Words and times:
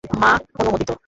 মা 0.03 0.31
অনুমোদিত। 0.59 0.91